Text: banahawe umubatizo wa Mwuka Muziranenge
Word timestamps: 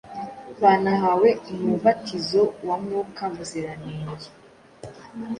banahawe 0.61 1.29
umubatizo 1.53 2.41
wa 2.67 2.75
Mwuka 2.83 3.23
Muziranenge 3.33 4.27